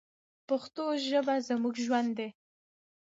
پښتو 0.47 0.83
ژبه 1.09 1.35
زموږ 1.47 1.75
ژوند 1.85 2.09
دی. 2.17 2.29